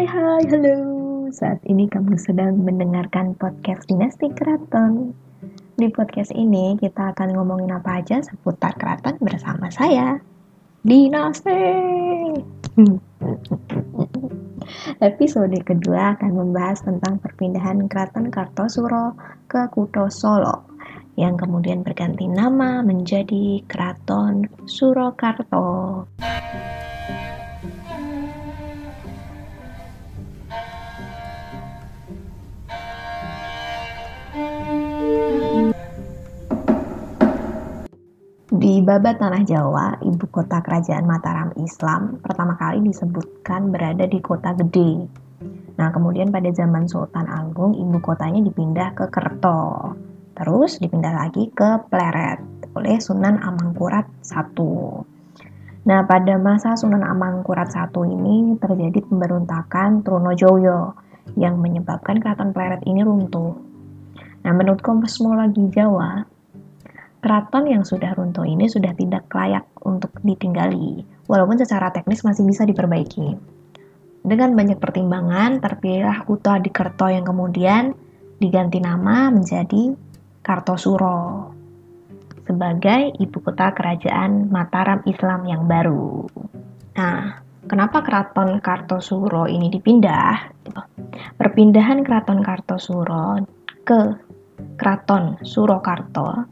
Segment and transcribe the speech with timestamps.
[0.00, 1.28] Hai hai halo.
[1.28, 5.12] Saat ini kamu sedang mendengarkan podcast Dinasti Keraton.
[5.76, 10.16] Di podcast ini kita akan ngomongin apa aja seputar keraton bersama saya
[10.88, 11.52] Dinasti.
[15.04, 19.12] Episode kedua akan membahas tentang perpindahan keraton Kartosuro
[19.52, 20.64] ke Kuto Solo
[21.20, 26.08] yang kemudian berganti nama menjadi Keraton Surakarta.
[38.90, 45.06] Babat tanah Jawa, ibu kota kerajaan Mataram Islam pertama kali disebutkan berada di kota gede.
[45.78, 49.94] Nah, kemudian pada zaman Sultan Agung, ibu kotanya dipindah ke Kerto.
[50.34, 52.42] Terus dipindah lagi ke Pleret
[52.74, 54.50] oleh Sunan Amangkurat I.
[55.86, 60.98] Nah, pada masa Sunan Amangkurat I ini terjadi pemberontakan Trunojoyo
[61.38, 63.54] yang menyebabkan keraton Pleret ini runtuh.
[64.42, 66.26] Nah, menurut kosmologi Jawa,
[67.20, 72.64] keraton yang sudah runtuh ini sudah tidak layak untuk ditinggali, walaupun secara teknis masih bisa
[72.64, 73.36] diperbaiki.
[74.20, 77.96] Dengan banyak pertimbangan, terpilihlah Kuto Adikerto yang kemudian
[78.36, 79.96] diganti nama menjadi
[80.40, 81.52] Kartosuro
[82.50, 86.26] sebagai ibu kota kerajaan Mataram Islam yang baru.
[86.98, 87.38] Nah,
[87.70, 90.50] kenapa keraton Kartosuro ini dipindah?
[91.38, 93.38] Perpindahan keraton Kartosuro
[93.86, 94.18] ke
[94.76, 96.44] keraton Surakarta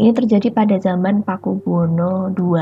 [0.00, 2.56] ini terjadi pada zaman Pakubuwono II.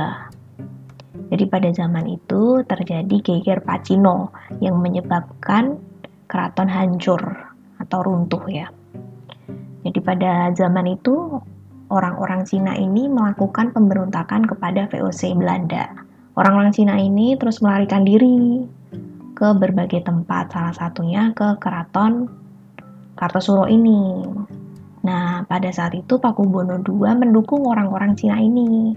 [1.30, 5.78] Jadi pada zaman itu terjadi geger Pacino yang menyebabkan
[6.26, 7.22] keraton hancur
[7.78, 8.66] atau runtuh ya.
[9.86, 11.38] Jadi pada zaman itu
[11.94, 15.94] orang-orang Cina ini melakukan pemberontakan kepada VOC Belanda.
[16.34, 18.66] Orang-orang Cina ini terus melarikan diri
[19.38, 22.26] ke berbagai tempat, salah satunya ke keraton
[23.14, 24.26] Kartosuro ini.
[25.06, 28.96] Nah, pada saat itu Pakubono II mendukung orang-orang Cina ini.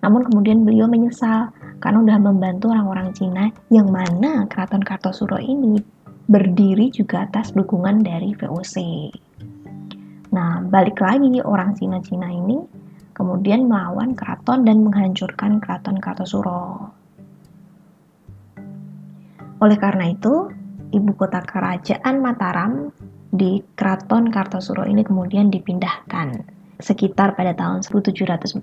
[0.00, 5.80] Namun kemudian beliau menyesal karena sudah membantu orang-orang Cina yang mana Keraton Kartosuro ini
[6.24, 8.76] berdiri juga atas dukungan dari VOC.
[10.32, 12.58] Nah, balik lagi orang Cina-Cina ini
[13.14, 16.90] kemudian melawan keraton dan menghancurkan Keraton Kartosuro.
[19.62, 20.50] Oleh karena itu,
[20.90, 22.90] ibu kota kerajaan Mataram
[23.34, 26.46] di Keraton Kartosuro ini kemudian dipindahkan
[26.78, 28.62] sekitar pada tahun 1745.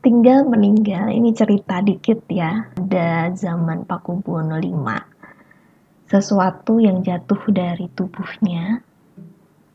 [0.00, 4.88] Tinggal meninggal, ini cerita dikit ya, ada zaman Pakubuwono V.
[6.06, 8.78] Sesuatu yang jatuh dari tubuhnya,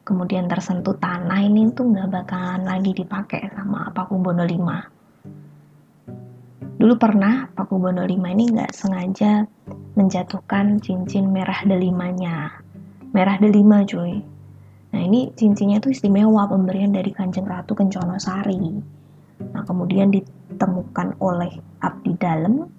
[0.07, 4.69] kemudian tersentuh tanah ini tuh nggak bakalan lagi dipakai sama Pakubuwono V.
[6.79, 9.43] Dulu pernah Pakubuwono V ini nggak sengaja
[9.93, 12.64] menjatuhkan cincin merah delimanya
[13.15, 14.19] merah delima cuy.
[14.91, 18.59] Nah ini cincinnya itu istimewa pemberian dari kanjeng ratu kencono sari
[19.35, 21.51] nah kemudian ditemukan oleh
[21.83, 22.71] abdi dalam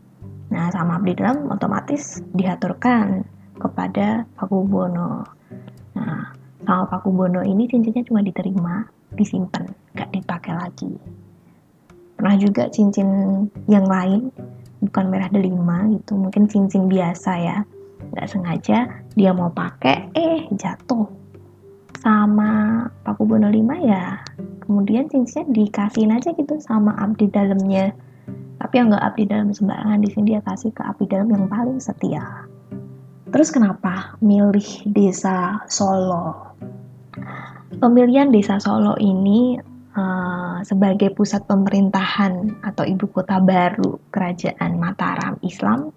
[0.49, 3.27] nah sama abdi dalam otomatis diaturkan
[3.61, 5.27] kepada Pakubono
[5.93, 6.33] nah
[6.65, 9.65] sama Pakubono ini cincinnya cuma diterima disimpan
[9.97, 10.93] nggak dipakai lagi.
[12.17, 13.09] Pernah juga cincin
[13.69, 14.33] yang lain
[14.81, 17.59] bukan merah delima gitu mungkin cincin biasa ya
[18.16, 21.04] nggak sengaja dia mau pakai eh jatuh.
[22.00, 24.25] Sama Paku Bono 5 ya
[24.65, 27.94] kemudian cincinnya dikasihin aja gitu sama abdi dalamnya
[28.56, 31.78] tapi yang nggak abdi dalam sembarangan di sini dia kasih ke abdi dalam yang paling
[31.78, 32.49] setia.
[33.31, 36.56] Terus kenapa milih desa Solo?
[37.77, 39.60] Pemilihan desa Solo ini
[39.93, 45.93] uh, sebagai pusat pemerintahan atau ibu kota baru kerajaan Mataram Islam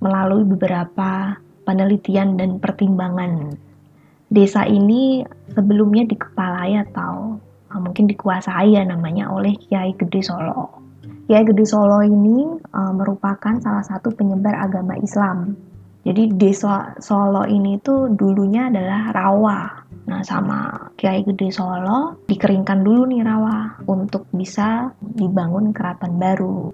[0.00, 1.36] melalui beberapa
[1.66, 3.56] penelitian dan pertimbangan.
[4.26, 5.22] Desa ini
[5.54, 7.38] sebelumnya dikepalai atau
[7.70, 10.82] uh, mungkin dikuasai ya namanya oleh Kiai Gede Solo.
[11.26, 15.54] Kiai Gede Solo ini uh, merupakan salah satu penyebar agama Islam.
[16.06, 19.58] Jadi desa Solo ini tuh dulunya adalah rawa.
[20.06, 26.70] Nah sama Kiai Gede Solo dikeringkan dulu nih rawa untuk bisa dibangun keraton baru.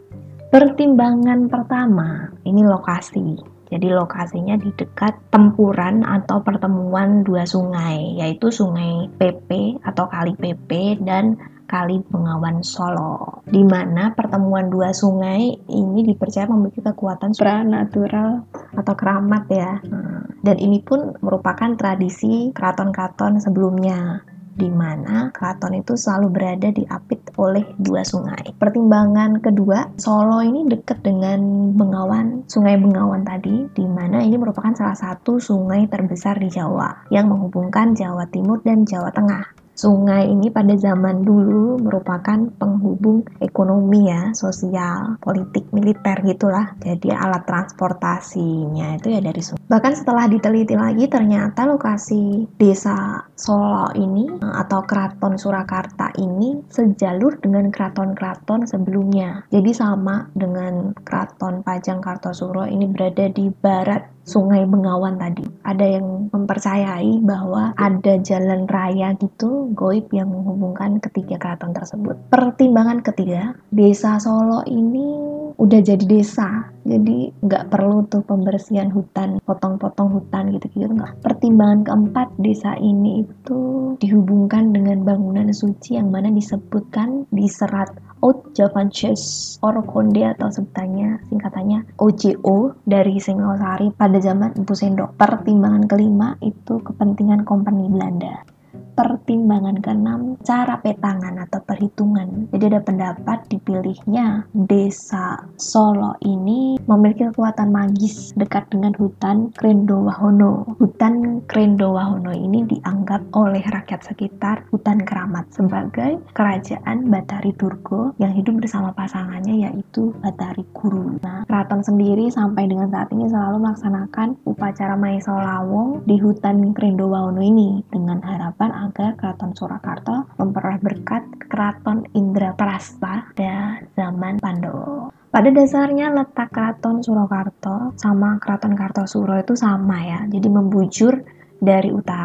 [0.52, 3.40] Pertimbangan pertama, ini lokasi.
[3.72, 11.00] Jadi lokasinya di dekat tempuran atau pertemuan dua sungai, yaitu Sungai PP atau Kali PP
[11.08, 18.44] dan Kali Bengawan Solo, di mana pertemuan dua sungai ini dipercaya memiliki kekuatan supranatural
[18.76, 19.80] atau keramat ya.
[19.88, 24.20] Nah, dan ini pun merupakan tradisi keraton-keraton sebelumnya
[24.52, 28.52] di mana keraton itu selalu berada di apit oleh dua sungai.
[28.56, 34.96] Pertimbangan kedua, Solo ini dekat dengan Bengawan, Sungai Bengawan tadi, di mana ini merupakan salah
[34.96, 39.61] satu sungai terbesar di Jawa yang menghubungkan Jawa Timur dan Jawa Tengah.
[39.82, 46.78] Sungai ini pada zaman dulu merupakan penghubung ekonomi ya, sosial, politik, militer gitulah.
[46.78, 49.66] Jadi alat transportasinya itu ya dari sungai.
[49.66, 57.74] Bahkan setelah diteliti lagi ternyata lokasi desa Solo ini atau keraton Surakarta ini sejalur dengan
[57.74, 59.42] keraton-keraton sebelumnya.
[59.50, 65.42] Jadi sama dengan keraton Pajang Kartosuro ini berada di barat Sungai Bengawan tadi.
[65.66, 72.14] Ada yang mempercayai bahwa ada jalan raya gitu goib yang menghubungkan ketiga keraton tersebut.
[72.30, 80.18] Pertimbangan ketiga, desa Solo ini udah jadi desa, jadi nggak perlu tuh pembersihan hutan, potong-potong
[80.18, 81.22] hutan gitu-gitu nggak.
[81.22, 83.60] Pertimbangan keempat, desa ini itu
[83.98, 91.98] dihubungkan dengan bangunan suci yang mana disebutkan di serat Oud Javanches Orokonde atau sebutannya singkatannya
[91.98, 95.18] OJO dari Singosari pada zaman Empu Sendok.
[95.18, 98.51] Pertimbangan kelima itu kepentingan kompeni Belanda
[98.92, 102.48] pertimbangan keenam cara petangan atau perhitungan.
[102.52, 110.76] Jadi ada pendapat dipilihnya desa Solo ini memiliki kekuatan magis dekat dengan hutan Krendo Wahono.
[110.76, 118.34] Hutan Krendo Wahono ini dianggap oleh rakyat sekitar hutan keramat sebagai kerajaan Batari Durgo yang
[118.34, 121.16] hidup bersama pasangannya yaitu Batari Guru.
[121.24, 127.08] Nah, keraton sendiri sampai dengan saat ini selalu melaksanakan upacara Maisa Lawong di hutan Krendo
[127.08, 135.10] Wahono ini dengan harapan agar Keraton Surakarta memperoleh berkat Keraton Indraprasta pada zaman Pandowo.
[135.32, 141.24] Pada dasarnya letak Keraton Surakarta sama Keraton Kartosuro itu sama ya, jadi membujur
[141.62, 142.21] dari utara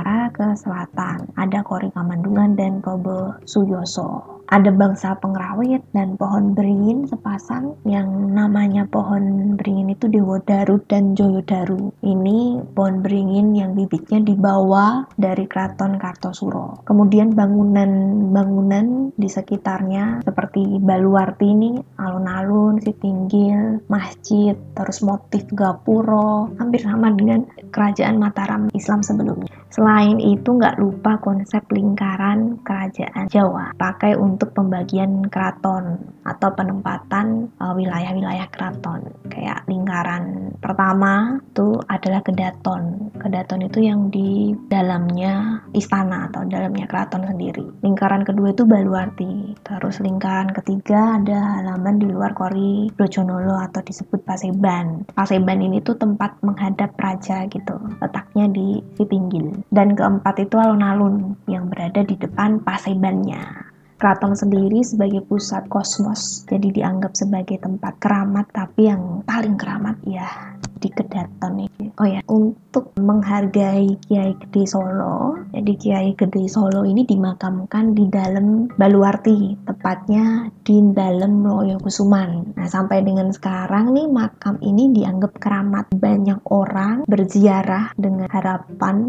[0.58, 1.30] selatan.
[1.38, 8.88] Ada Kori Kamandungan dan Kobe Suyoso ada bangsa pengrawit dan pohon beringin sepasang yang namanya
[8.88, 11.92] pohon beringin itu Dewa Daru dan Joyo Daru.
[12.00, 16.88] Ini pohon beringin yang bibitnya dibawa dari keraton Kartosuro.
[16.88, 27.12] Kemudian bangunan-bangunan di sekitarnya seperti Baluarti ini, alun-alun, Sitinggil, masjid, terus motif gapuro, hampir sama
[27.12, 27.44] dengan
[27.76, 29.52] kerajaan Mataram Islam sebelumnya.
[29.68, 37.76] Selain itu nggak lupa konsep lingkaran kerajaan Jawa, pakai untuk pembagian keraton atau penempatan uh,
[37.76, 39.12] wilayah-wilayah keraton.
[39.28, 43.12] Kayak lingkaran pertama itu adalah kedaton.
[43.20, 47.68] Kedaton itu yang di dalamnya istana atau dalamnya keraton sendiri.
[47.84, 49.56] Lingkaran kedua itu Baluarti.
[49.64, 55.08] Terus lingkaran ketiga ada halaman di luar Kori Brojonolo atau disebut Paseban.
[55.12, 57.76] Paseban ini tuh tempat menghadap raja gitu.
[58.00, 59.57] Letaknya di Sitinggil.
[59.70, 63.68] Dan keempat itu alun-alun yang berada di depan Pasebannya.
[63.98, 70.57] Keraton sendiri sebagai pusat kosmos, jadi dianggap sebagai tempat keramat, tapi yang paling keramat ya
[70.78, 71.90] di Kedaton ini.
[71.98, 78.70] Oh ya, untuk menghargai Kiai Gede Solo, jadi Kiai Gede Solo ini dimakamkan di dalam
[78.78, 82.54] Baluarti, tepatnya di dalam Loyo Kusuman.
[82.54, 85.90] Nah, sampai dengan sekarang nih makam ini dianggap keramat.
[85.98, 89.02] Banyak orang berziarah dengan harapan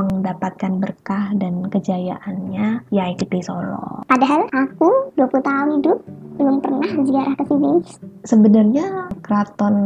[0.00, 4.08] mendapatkan berkah dan kejayaannya Kiai Gede Solo.
[4.08, 4.88] Padahal Padahal aku
[5.18, 5.98] 20 tahun hidup
[6.38, 7.72] belum pernah ziarah ke sini.
[8.22, 9.76] Sebenarnya keraton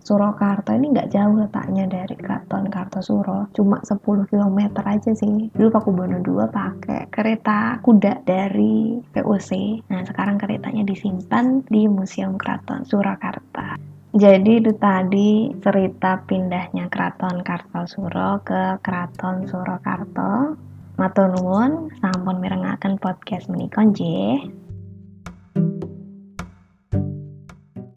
[0.00, 4.00] Surakarta ini nggak jauh letaknya dari keraton Kartosuro, cuma 10
[4.32, 5.52] km aja sih.
[5.52, 9.84] Dulu Pak Kubono II pakai kereta kuda dari VOC.
[9.92, 13.76] Nah sekarang keretanya disimpan di Museum Keraton Surakarta.
[14.16, 20.56] Jadi itu tadi cerita pindahnya Keraton Kartosuro ke Keraton Surakarta.
[20.96, 24.63] Matur nuwun, sampun mirengaken podcast menika nggih.